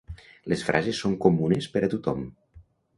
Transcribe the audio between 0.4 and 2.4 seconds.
Les frases són comunes per a tothom.